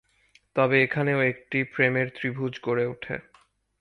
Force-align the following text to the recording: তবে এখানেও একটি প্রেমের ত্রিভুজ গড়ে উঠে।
তবে 0.55 0.75
এখানেও 0.83 1.19
একটি 1.23 1.59
প্রেমের 1.73 2.07
ত্রিভুজ 2.15 2.53
গড়ে 2.63 2.85
উঠে। 2.85 3.15